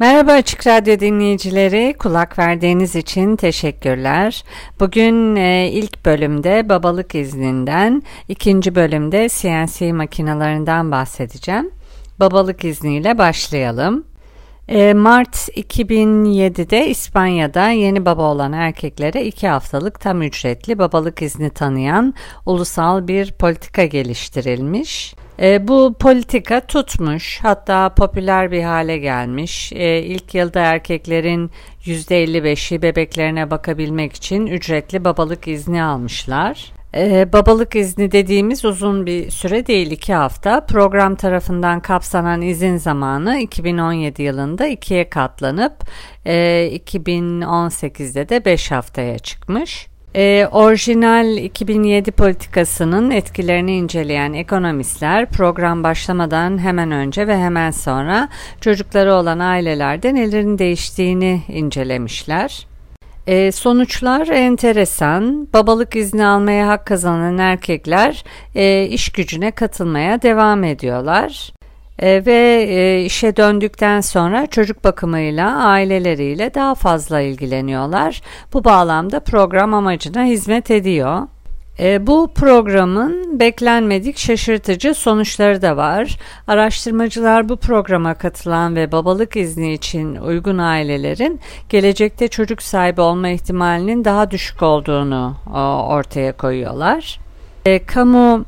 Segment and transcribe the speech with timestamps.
[0.00, 4.44] Merhaba Açık Radyo dinleyicileri, kulak verdiğiniz için teşekkürler.
[4.80, 11.70] Bugün e, ilk bölümde babalık izninden, ikinci bölümde CNC makinalarından bahsedeceğim.
[12.20, 14.04] Babalık izniyle başlayalım.
[14.68, 22.14] E, Mart 2007'de İspanya'da yeni baba olan erkeklere iki haftalık tam ücretli babalık izni tanıyan
[22.46, 25.14] ulusal bir politika geliştirilmiş.
[25.42, 29.72] E, bu politika tutmuş hatta popüler bir hale gelmiş.
[29.72, 31.50] E, ilk yılda erkeklerin
[31.84, 36.72] %55'i bebeklerine bakabilmek için ücretli babalık izni almışlar.
[36.96, 40.66] Ee, babalık izni dediğimiz uzun bir süre değil iki hafta.
[40.66, 45.72] Program tarafından kapsanan izin zamanı 2017 yılında ikiye katlanıp
[46.24, 46.34] e,
[46.86, 49.93] 2018'de de 5 haftaya çıkmış.
[50.16, 58.28] E, orijinal 2007 politikasının etkilerini inceleyen ekonomistler program başlamadan hemen önce ve hemen sonra
[58.60, 62.66] çocukları olan ailelerde nelerin değiştiğini incelemişler.
[63.26, 65.48] E, sonuçlar enteresan.
[65.52, 71.52] Babalık izni almaya hak kazanan erkekler e, iş gücüne katılmaya devam ediyorlar.
[71.98, 78.22] E, ve e, işe döndükten sonra çocuk bakımıyla aileleriyle daha fazla ilgileniyorlar.
[78.52, 81.22] Bu bağlamda program amacına hizmet ediyor.
[81.78, 86.18] E, bu programın beklenmedik şaşırtıcı sonuçları da var.
[86.46, 94.04] Araştırmacılar bu programa katılan ve babalık izni için uygun ailelerin gelecekte çocuk sahibi olma ihtimalinin
[94.04, 97.20] daha düşük olduğunu o, ortaya koyuyorlar.
[97.66, 98.44] E, kamu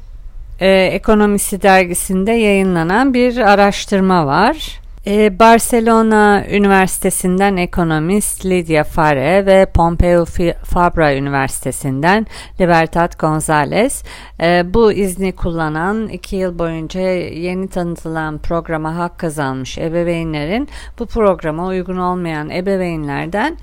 [0.60, 4.80] e, Ekonomisi dergisinde yayınlanan bir araştırma var.
[5.06, 10.24] E, Barcelona Üniversitesi'nden ekonomist Lydia Fare ve Pompeu
[10.64, 12.26] Fabra Üniversitesi'nden
[12.60, 14.04] Libertad González
[14.42, 20.68] e, bu izni kullanan iki yıl boyunca yeni tanıtılan programa hak kazanmış ebeveynlerin
[20.98, 23.56] bu programa uygun olmayan ebeveynlerden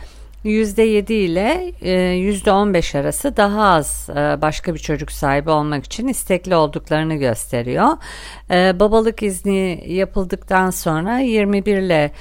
[0.46, 6.56] %7 ile %15 e, arası daha az e, başka bir çocuk sahibi olmak için istekli
[6.56, 7.88] olduklarını gösteriyor.
[8.52, 12.12] E, babalık izni yapıldıktan sonra 21 ile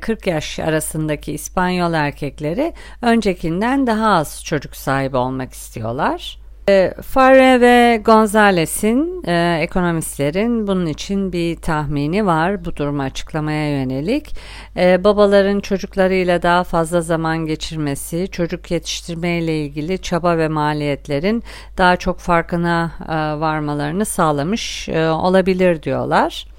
[0.00, 2.72] 40 yaş arasındaki İspanyol erkekleri
[3.02, 6.45] öncekinden daha az çocuk sahibi olmak istiyorlar.
[6.68, 14.36] E, Farre ve Gonzales'in e, ekonomistlerin bunun için bir tahmini var bu durumu açıklamaya yönelik.
[14.76, 21.42] E, babaların çocuklarıyla daha fazla zaman geçirmesi, çocuk yetiştirme ile ilgili çaba ve maliyetlerin
[21.78, 26.55] daha çok farkına e, varmalarını sağlamış e, olabilir diyorlar.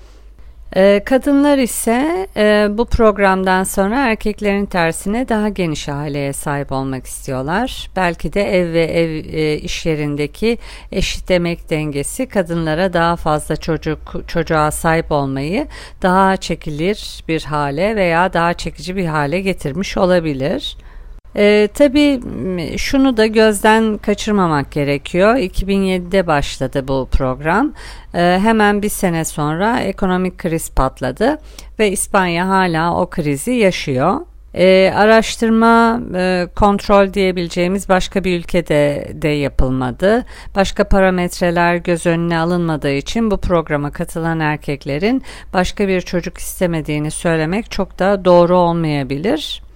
[0.76, 7.90] Ee, kadınlar ise e, bu programdan sonra erkeklerin tersine daha geniş aileye sahip olmak istiyorlar.
[7.96, 10.58] Belki de ev ve ev e, iş yerindeki
[10.92, 15.68] eşit emek dengesi kadınlara daha fazla çocuk çocuğa sahip olmayı
[16.02, 20.78] daha çekilir bir hale veya daha çekici bir hale getirmiş olabilir.
[21.38, 22.22] Ee, tabii
[22.78, 25.36] şunu da gözden kaçırmamak gerekiyor.
[25.36, 27.74] 2007'de başladı bu program.
[28.14, 31.38] Ee, hemen bir sene sonra ekonomik kriz patladı
[31.80, 34.20] ve İspanya hala o krizi yaşıyor.
[34.54, 40.26] Ee, araştırma e, kontrol diyebileceğimiz başka bir ülkede de yapılmadı.
[40.56, 45.24] Başka parametreler göz önüne alınmadığı için bu programa katılan erkeklerin
[45.54, 49.67] başka bir çocuk istemediğini söylemek çok da doğru olmayabilir.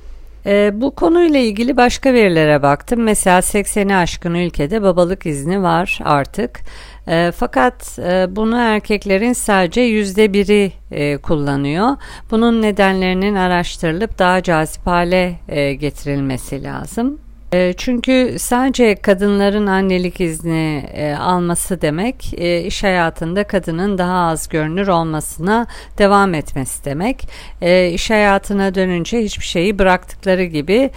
[0.46, 3.04] E, bu konuyla ilgili başka verilere baktım.
[3.04, 6.60] Mesela 80'i aşkın ülkede babalık izni var artık.
[7.08, 11.90] E, fakat e, bunu erkeklerin sadece yüzde biri e, kullanıyor.
[12.32, 17.20] Bunun nedenlerinin araştırılıp daha cazip hale e, getirilmesi lazım.
[17.54, 24.48] Ee, çünkü sadece kadınların annelik izni e, alması demek e, iş hayatında kadının daha az
[24.48, 25.68] görünür olmasına
[25.98, 27.28] devam etmesi demek.
[27.62, 30.92] E, iş hayatına dönünce hiçbir şeyi bıraktıkları gibi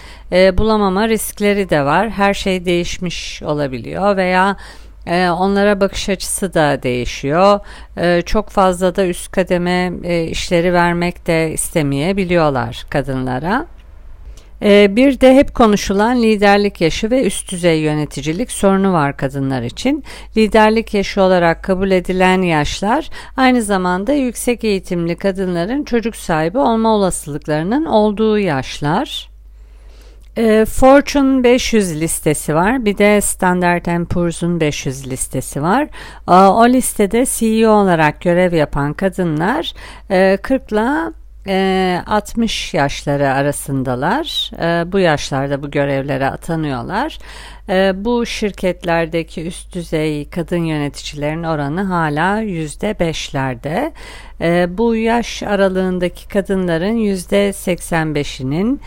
[0.58, 2.10] bulamama riskleri de var.
[2.10, 4.56] Her şey değişmiş olabiliyor veya
[5.38, 7.60] onlara bakış açısı da değişiyor.
[8.26, 9.92] çok fazla da üst kademe
[10.30, 13.66] işleri vermek de istemeyebiliyorlar kadınlara.
[14.62, 20.04] Ee, bir de hep konuşulan liderlik yaşı ve üst düzey yöneticilik sorunu var kadınlar için.
[20.36, 27.84] Liderlik yaşı olarak kabul edilen yaşlar aynı zamanda yüksek eğitimli kadınların çocuk sahibi olma olasılıklarının
[27.84, 29.34] olduğu yaşlar.
[30.36, 32.84] Ee, Fortune 500 listesi var.
[32.84, 35.88] Bir de Standard Poor's'un 500 listesi var.
[36.28, 39.72] O listede CEO olarak görev yapan kadınlar
[40.42, 41.12] 40 e, ile
[41.46, 44.50] 60 yaşları arasındalar.
[44.92, 47.18] Bu yaşlarda bu görevlere atanıyorlar.
[48.04, 53.92] Bu şirketlerdeki üst düzey kadın yöneticilerin oranı hala %5'lerde.
[54.78, 58.80] Bu yaş aralığındaki kadınların %85'inin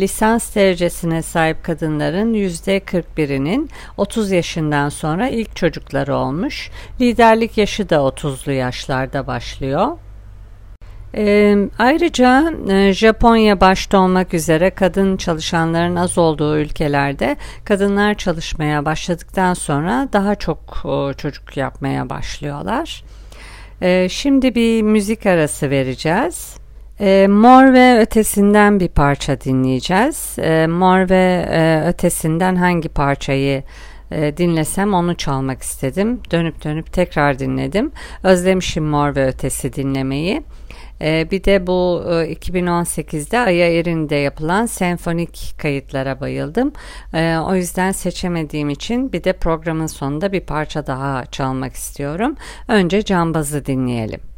[0.00, 6.70] lisans derecesine sahip kadınların %41'inin 30 yaşından sonra ilk çocukları olmuş.
[7.00, 9.88] Liderlik yaşı da 30'lu yaşlarda başlıyor.
[11.16, 19.54] E, ayrıca e, Japonya başta olmak üzere kadın çalışanların az olduğu ülkelerde kadınlar çalışmaya başladıktan
[19.54, 23.04] sonra daha çok o, çocuk yapmaya başlıyorlar.
[23.82, 26.56] E, şimdi bir müzik arası vereceğiz.
[27.00, 30.36] E, Mor ve Ötesinden bir parça dinleyeceğiz.
[30.38, 33.62] E, Mor ve e, Ötesinden hangi parçayı
[34.10, 36.20] e, dinlesem onu çalmak istedim.
[36.30, 37.92] Dönüp dönüp tekrar dinledim.
[38.22, 40.42] Özlemişim Mor ve Ötesi dinlemeyi.
[41.00, 46.72] Ee, bir de bu 2018'de e, Aya Erin'de yapılan senfonik kayıtlara bayıldım.
[47.14, 52.36] Ee, o yüzden seçemediğim için bir de programın sonunda bir parça daha çalmak istiyorum.
[52.68, 54.33] Önce Cambaz'ı dinleyelim.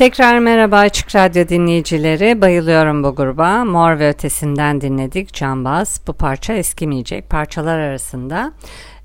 [0.00, 2.40] Tekrar merhaba Açık Radyo dinleyicileri.
[2.40, 3.64] Bayılıyorum bu gruba.
[3.64, 5.34] Mor ve Ötesi'nden dinledik.
[5.34, 6.00] Cambaz.
[6.06, 7.30] Bu parça eskimeyecek.
[7.30, 8.52] Parçalar arasında.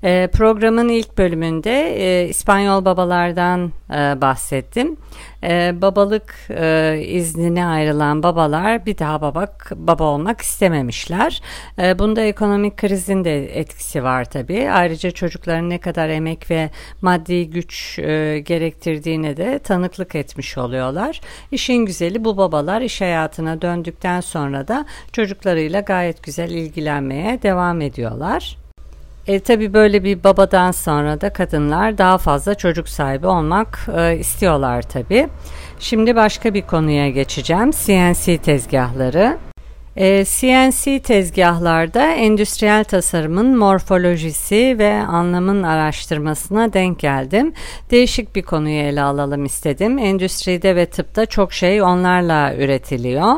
[0.06, 4.96] E, programın ilk bölümünde e, İspanyol babalardan e, bahsettim.
[5.42, 11.42] E, babalık e, iznine ayrılan babalar bir daha baba, baba olmak istememişler.
[11.98, 14.70] Bunda ekonomik krizin de etkisi var tabii.
[14.70, 16.70] Ayrıca çocukların ne kadar emek ve
[17.02, 17.96] maddi güç
[18.46, 21.20] gerektirdiğine de tanıklık etmiş oluyorlar.
[21.52, 28.65] İşin güzeli bu babalar iş hayatına döndükten sonra da çocuklarıyla gayet güzel ilgilenmeye devam ediyorlar.
[29.26, 34.82] E, tabii böyle bir babadan sonra da kadınlar daha fazla çocuk sahibi olmak e, istiyorlar
[34.82, 35.28] tabii.
[35.78, 37.70] Şimdi başka bir konuya geçeceğim.
[37.70, 39.38] CNC tezgahları.
[39.96, 47.52] E, CNC tezgahlarda endüstriyel tasarımın morfolojisi ve anlamın araştırmasına denk geldim.
[47.90, 49.98] Değişik bir konuyu ele alalım istedim.
[49.98, 53.32] Endüstride ve tıpta çok şey onlarla üretiliyor.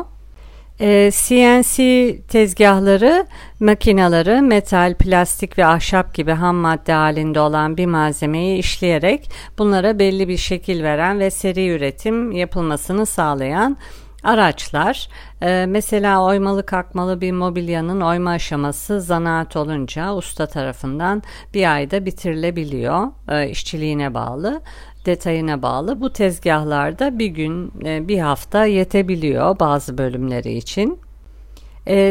[0.79, 3.25] E, ee, CNC tezgahları
[3.59, 10.27] makinaları metal, plastik ve ahşap gibi ham madde halinde olan bir malzemeyi işleyerek bunlara belli
[10.27, 13.77] bir şekil veren ve seri üretim yapılmasını sağlayan
[14.23, 15.09] araçlar.
[15.41, 23.07] Ee, mesela oymalı kalkmalı bir mobilyanın oyma aşaması zanaat olunca usta tarafından bir ayda bitirilebiliyor.
[23.29, 24.61] Ee, işçiliğine bağlı
[25.09, 26.01] detayına bağlı.
[26.01, 30.99] Bu tezgahlarda bir gün, e, bir hafta yetebiliyor bazı bölümleri için.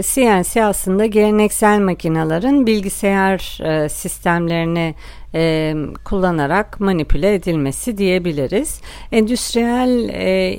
[0.03, 4.95] CNC e, aslında geleneksel makinelerin bilgisayar e, sistemlerini
[6.05, 8.81] kullanarak manipüle edilmesi diyebiliriz.
[9.13, 10.09] Endüstriyel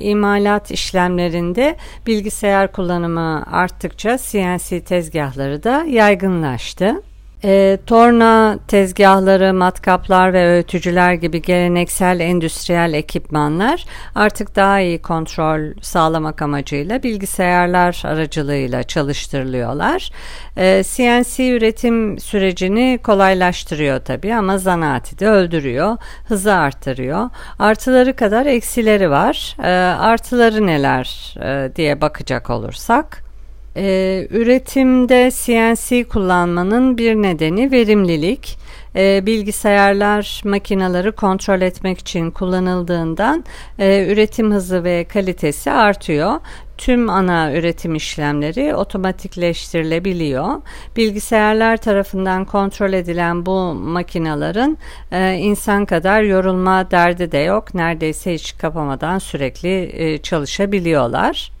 [0.00, 7.02] imalat işlemlerinde bilgisayar kullanımı arttıkça CNC tezgahları da yaygınlaştı.
[7.44, 16.42] E, torna tezgahları, matkaplar ve öğütücüler gibi geleneksel endüstriyel ekipmanlar artık daha iyi kontrol sağlamak
[16.42, 20.10] amacıyla bilgisayarlar aracılığıyla çalıştırılıyorlar.
[20.56, 25.96] E, CNC üretim sürecini kolaylaştırıyor tabii ama zanaati de öldürüyor,
[26.28, 27.30] hızı arttırıyor.
[27.58, 29.56] Artıları kadar eksileri var.
[29.62, 29.70] E,
[30.00, 33.29] artıları neler e, diye bakacak olursak.
[33.76, 38.58] Ee, üretimde CNC kullanmanın bir nedeni verimlilik.
[38.96, 43.44] Ee, bilgisayarlar makineleri kontrol etmek için kullanıldığından
[43.78, 46.40] e, üretim hızı ve kalitesi artıyor.
[46.78, 50.62] Tüm ana üretim işlemleri otomatikleştirilebiliyor.
[50.96, 54.78] Bilgisayarlar tarafından kontrol edilen bu makinelerin
[55.12, 57.74] e, insan kadar yorulma derdi de yok.
[57.74, 61.59] Neredeyse hiç kapamadan sürekli e, çalışabiliyorlar.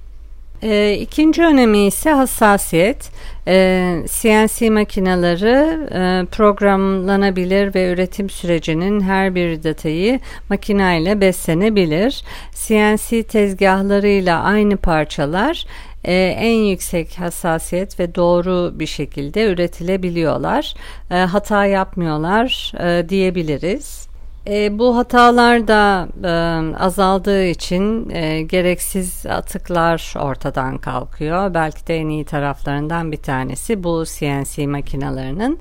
[0.62, 3.10] E, ikinci önemi ise hassasiyet.
[3.46, 12.24] E, ee, CNC makineleri e, programlanabilir ve üretim sürecinin her bir detayı makineyle beslenebilir.
[12.54, 15.66] CNC tezgahlarıyla aynı parçalar
[16.04, 20.74] e, en yüksek hassasiyet ve doğru bir şekilde üretilebiliyorlar.
[21.10, 24.09] E, hata yapmıyorlar e, diyebiliriz.
[24.46, 26.30] E, bu hatalar da e,
[26.76, 31.54] azaldığı için e, gereksiz atıklar ortadan kalkıyor.
[31.54, 35.58] Belki de en iyi taraflarından bir tanesi bu CNC makinalarının.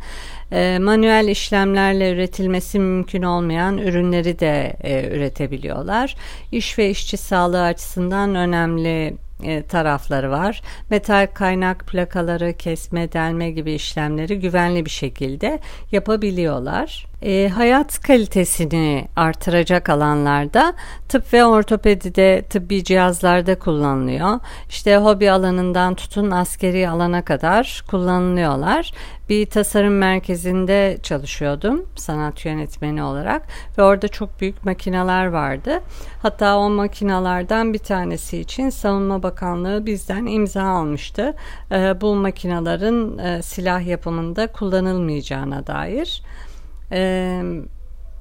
[0.52, 6.16] E, manuel işlemlerle üretilmesi mümkün olmayan ürünleri de e, üretebiliyorlar.
[6.52, 10.62] İş ve işçi sağlığı açısından önemli e, tarafları var.
[10.90, 15.60] Metal kaynak plakaları kesme, delme gibi işlemleri güvenli bir şekilde
[15.92, 17.09] yapabiliyorlar.
[17.22, 20.74] E, hayat kalitesini artıracak alanlarda
[21.10, 24.40] tıp ve ortopedide tıbbi cihazlarda kullanılıyor.
[24.70, 28.92] İşte hobi alanından tutun askeri alana kadar kullanılıyorlar.
[29.30, 33.48] Bir tasarım merkezinde çalışıyordum sanat yönetmeni olarak
[33.78, 35.82] ve orada çok büyük makineler vardı.
[36.22, 41.34] Hatta o makinalardan bir tanesi için Savunma Bakanlığı bizden imza almıştı.
[41.72, 46.22] E, bu makinelerin e, silah yapımında kullanılmayacağına dair
[46.92, 47.42] e,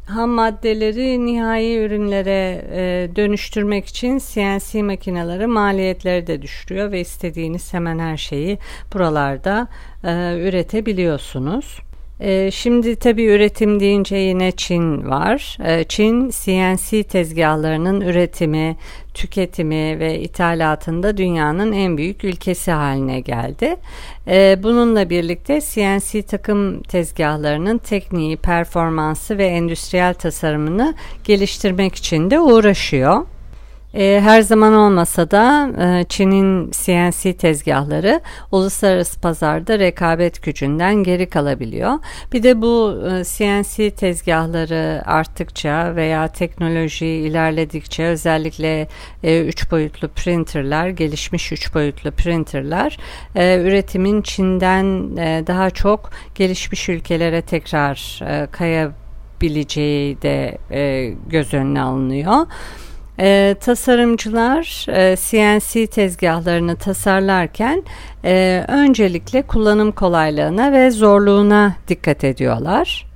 [0.07, 7.99] ham maddeleri nihai ürünlere e, dönüştürmek için CNC makineleri maliyetleri de düşürüyor ve istediğiniz hemen
[7.99, 8.59] her şeyi
[8.95, 9.69] buralarda
[10.05, 10.09] e,
[10.39, 11.88] üretebiliyorsunuz.
[12.21, 15.59] E, şimdi tabii üretim deyince yine Çin var.
[15.65, 18.77] E, Çin CNC tezgahlarının üretimi,
[19.15, 23.77] tüketimi ve ithalatında dünyanın en büyük ülkesi haline geldi.
[24.29, 30.95] E, bununla birlikte CNC takım tezgahlarının tekniği, performansı ve endüstriyel tasarımını
[31.25, 33.27] geliştirmek için de uğraşıyor.
[33.95, 38.21] E, her zaman olmasa da e, Çin'in CNC tezgahları
[38.53, 41.93] uluslararası pazarda rekabet gücünden geri kalabiliyor.
[42.33, 48.89] Bir de bu e, CNC tezgahları arttıkça veya teknoloji ilerledikçe özellikle
[49.23, 52.99] e, üç boyutlu printerler, gelişmiş üç boyutlu printerler
[53.35, 61.83] e, üretimin Çin'den e, daha çok gelişmiş ülkelere tekrar e, kayabileceği de e, göz önüne
[61.83, 62.47] alınıyor.
[63.21, 67.83] E, tasarımcılar e, CNC tezgahlarını tasarlarken
[68.25, 73.09] e, öncelikle kullanım kolaylığına ve zorluğuna dikkat ediyorlar.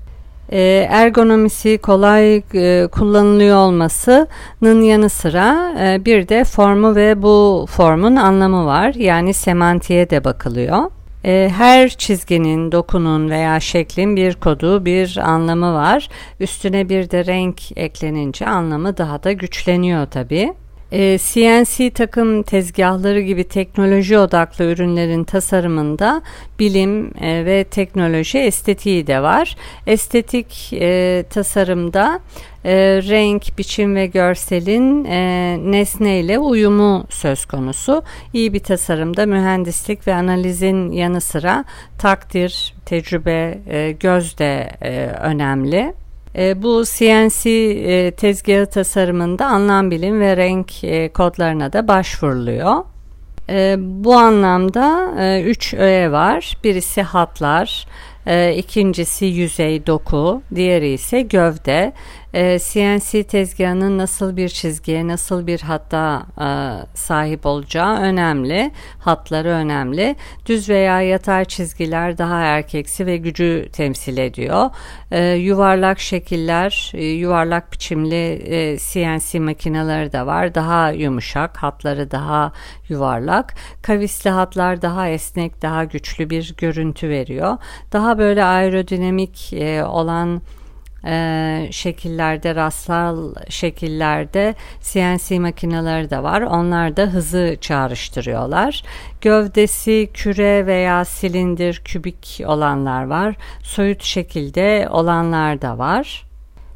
[0.52, 8.16] E, ergonomisi kolay e, kullanılıyor olmasının yanı sıra e, bir de formu ve bu formun
[8.16, 8.94] anlamı var.
[8.94, 10.90] Yani semantiğe de bakılıyor.
[11.25, 16.09] E, her çizginin, dokunun veya şeklin bir kodu, bir anlamı var.
[16.41, 20.52] Üstüne bir de renk eklenince anlamı daha da güçleniyor tabii.
[20.92, 26.22] CNC takım tezgahları gibi teknoloji odaklı ürünlerin tasarımında
[26.58, 29.56] bilim e, ve teknoloji estetiği de var.
[29.87, 32.20] Estetik e, tasarımda
[32.64, 35.04] e, renk, biçim ve görselin
[35.72, 38.02] nesneyle uyumu söz konusu.
[38.32, 41.64] İyi bir tasarımda mühendislik ve analizin yanı sıra
[41.99, 43.58] takdir, tecrübe,
[44.00, 44.70] göz de
[45.20, 46.01] önemli.
[46.37, 52.85] E, bu CNC e, tezgahı tasarımında anlam bilim ve renk e, kodlarına da başvuruluyor.
[53.49, 56.57] E, bu anlamda e, üç öğe var.
[56.64, 57.87] Birisi hatlar,
[58.27, 61.92] e, ikincisi yüzey doku, diğeri ise gövde
[62.35, 66.47] e, ee, CNC tezgahının nasıl bir çizgiye, nasıl bir hatta e,
[66.95, 68.71] sahip olacağı önemli.
[68.99, 70.16] Hatları önemli.
[70.47, 74.71] Düz veya yatay çizgiler daha erkeksi ve gücü temsil ediyor.
[75.11, 80.55] E, yuvarlak şekiller, e, yuvarlak biçimli e, CNC makineleri de var.
[80.55, 82.53] Daha yumuşak, hatları daha
[82.88, 83.55] yuvarlak.
[83.83, 87.59] Kavisli hatlar daha esnek, daha güçlü bir görüntü veriyor.
[87.92, 90.42] Daha böyle aerodinamik e, olan
[91.05, 96.43] e, şekillerde, rastsal şekillerde CNC makineleri de var.
[96.43, 98.83] Onlar da hızı çağrıştırıyorlar.
[99.21, 103.37] Gövdesi küre veya silindir, kübik olanlar var.
[103.62, 106.25] Soyut şekilde olanlar da var.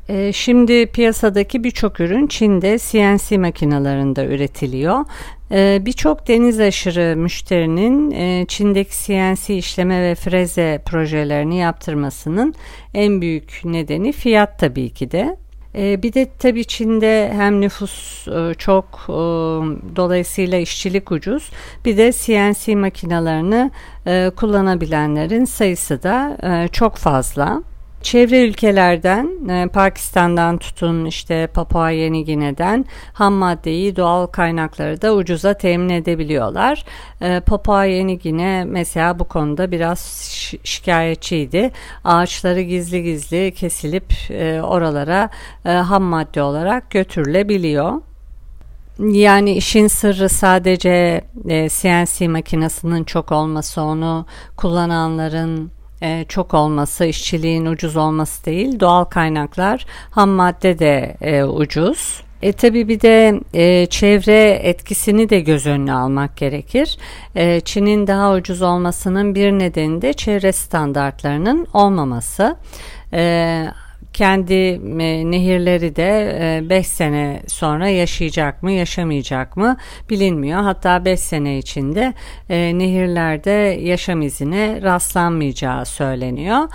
[0.08, 5.04] E, şimdi piyasadaki birçok ürün Çin'de CNC makinelerinde üretiliyor.
[5.52, 12.54] E, birçok deniz aşırı müşterinin e, Çin'deki CNC işleme ve freze projelerini yaptırmasının
[12.94, 15.36] en büyük nedeni fiyat tabii ki de.
[15.76, 18.24] Bir de tabii Çin'de hem nüfus
[18.58, 19.04] çok
[19.96, 21.50] dolayısıyla işçilik ucuz
[21.84, 23.70] bir de CNC makinalarını
[24.36, 26.38] kullanabilenlerin sayısı da
[26.72, 27.62] çok fazla.
[28.06, 35.54] Çevre ülkelerden e, Pakistan'dan tutun işte Papua Yeni Gine'den ham maddeyi doğal kaynakları da ucuza
[35.54, 36.84] temin edebiliyorlar.
[37.20, 40.00] E, Papua Yeni Gine mesela bu konuda biraz
[40.64, 41.70] şikayetçiydi.
[42.04, 45.30] Ağaçları gizli gizli kesilip e, oralara
[45.64, 47.92] ham madde olarak götürülebiliyor.
[48.98, 57.96] Yani işin sırrı sadece CNC makinesinin çok olması, onu kullananların e, çok olması, işçiliğin ucuz
[57.96, 62.26] olması değil, doğal kaynaklar, ham madde de e, ucuz.
[62.42, 66.98] E tabi bir de e, çevre etkisini de göz önüne almak gerekir.
[67.34, 72.56] E, Çin'in daha ucuz olmasının bir nedeni de çevre standartlarının olmaması.
[73.12, 73.66] E,
[74.16, 79.76] kendi e, nehirleri de 5 e, sene sonra yaşayacak mı yaşamayacak mı
[80.10, 80.60] bilinmiyor.
[80.60, 82.14] Hatta 5 sene içinde
[82.48, 83.50] e, nehirlerde
[83.82, 86.68] yaşam izine rastlanmayacağı söyleniyor.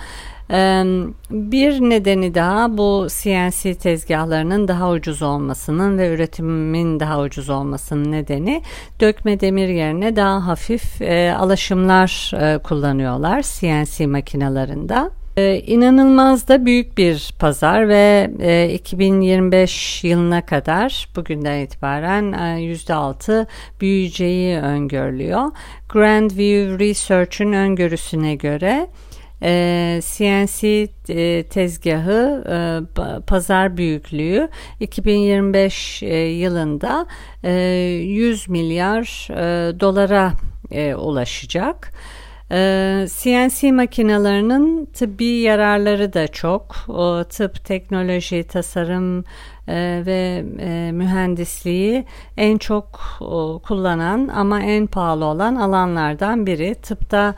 [1.30, 8.62] Bir nedeni daha bu CNC tezgahlarının daha ucuz olmasının ve üretimin daha ucuz olmasının nedeni
[9.00, 11.02] dökme demir yerine daha hafif
[11.38, 12.32] alaşımlar
[12.64, 15.21] kullanıyorlar CNC makinalarında.
[15.36, 23.46] Ee, inanılmaz da büyük bir pazar ve e, 2025 yılına kadar bugünden itibaren e, %6
[23.80, 25.50] büyüyeceği öngörülüyor.
[25.88, 28.88] Grand View Research'ün öngörüsüne göre
[29.42, 34.48] e, CNC e, tezgahı e, pazar büyüklüğü
[34.80, 37.06] 2025 e, yılında
[37.44, 40.32] e, 100 milyar e, dolara
[40.70, 41.92] e, ulaşacak.
[42.52, 46.76] Ee, CNC makinelerinin tıbbi yararları da çok.
[46.88, 49.24] O, tıp, teknoloji, tasarım
[49.68, 52.04] e, ve e, mühendisliği
[52.36, 56.74] en çok o, kullanan ama en pahalı olan alanlardan biri.
[56.74, 57.34] Tıpta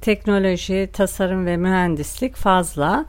[0.00, 3.06] teknoloji, tasarım ve mühendislik fazla.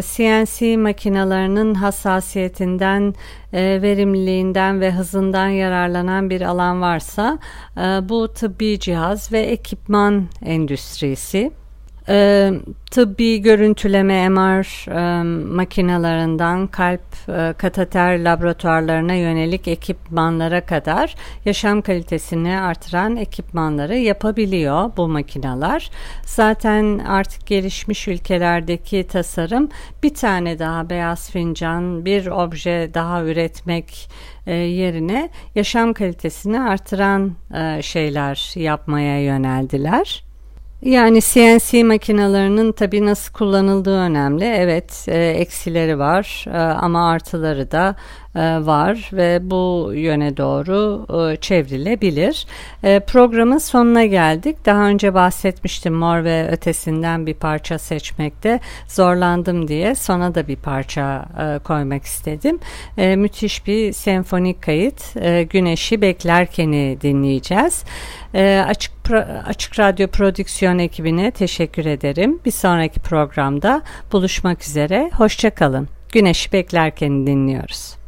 [0.00, 3.14] CNC makinalarının hassasiyetinden,
[3.52, 7.38] e, verimliliğinden ve hızından yararlanan bir alan varsa
[7.76, 11.61] e, bu tıbbi cihaz ve ekipman endüstrisi.
[12.08, 12.50] E,
[12.90, 15.22] tıbbi görüntüleme MR e,
[15.54, 25.90] makinalarından kalp e, kateter laboratuvarlarına yönelik ekipmanlara kadar yaşam kalitesini artıran ekipmanları yapabiliyor bu makineler.
[26.24, 29.68] Zaten artık gelişmiş ülkelerdeki tasarım
[30.02, 34.10] bir tane daha beyaz fincan, bir obje daha üretmek
[34.46, 40.31] e, yerine yaşam kalitesini artıran e, şeyler yapmaya yöneldiler.
[40.82, 44.44] Yani CNC makinalarının tabi nasıl kullanıldığı önemli.
[44.44, 47.96] Evet e, eksileri var e, ama artıları da
[48.40, 52.46] var ve bu yöne doğru e, çevrilebilir.
[52.84, 54.56] E, programın sonuna geldik.
[54.66, 61.24] Daha önce bahsetmiştim mor ve ötesinden bir parça seçmekte zorlandım diye sona da bir parça
[61.64, 62.58] koymak istedim.
[62.96, 65.14] Müthiş bir senfonik kayıt.
[65.50, 67.84] Güneşi beklerkeni dinleyeceğiz.
[68.66, 68.92] Açık
[69.46, 72.40] Açık Radyo Prodüksiyon ekibine teşekkür ederim.
[72.44, 75.10] Bir sonraki programda buluşmak üzere.
[75.14, 75.88] Hoşçakalın.
[76.12, 78.01] Güneşi beklerken dinliyoruz.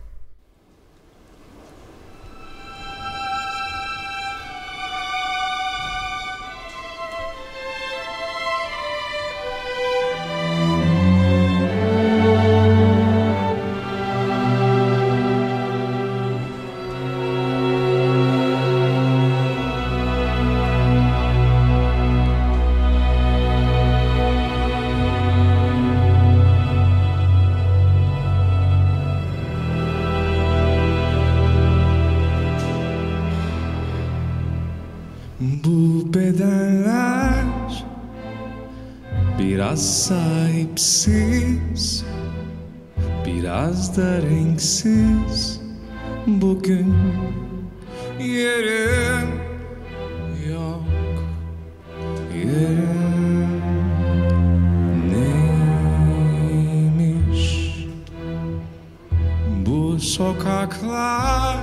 [43.35, 45.61] Biraz da renksiz
[46.27, 46.95] Bugün
[48.21, 49.29] Yerim
[50.49, 50.85] Yok
[52.37, 53.51] Yerim
[56.83, 57.77] Neymiş?
[59.67, 61.57] Bu sokaklar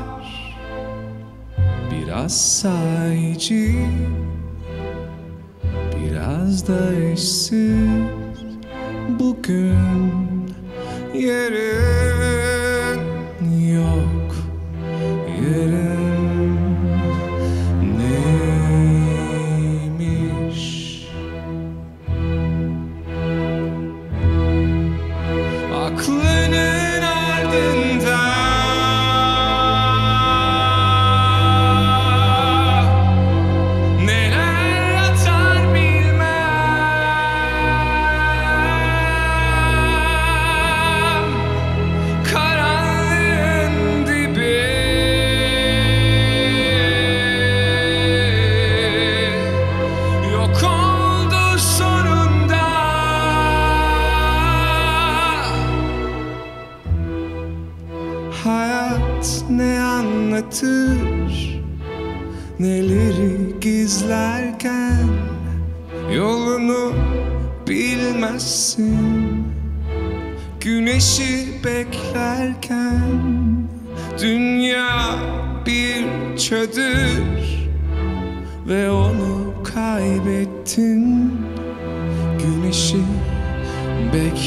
[1.92, 3.74] Biraz sayıcı
[5.96, 7.80] biraz da eşsiz
[9.20, 10.41] bugün
[11.14, 12.41] yerin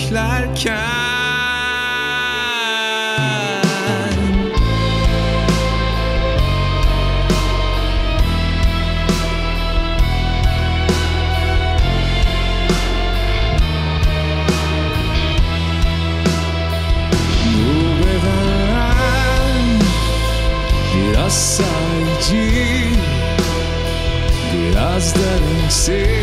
[0.05, 1.05] beklerken.
[17.45, 19.81] Bu beden
[20.95, 22.65] biraz sayıcı
[24.55, 26.14] Biraz da renksiz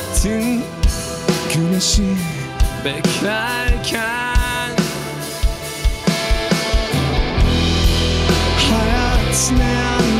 [0.00, 0.64] kaybettin
[1.54, 2.16] Güneşi
[2.84, 4.70] beklerken?
[8.70, 10.19] Hayat ne anlatır